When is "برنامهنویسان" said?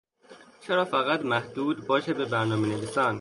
2.25-3.09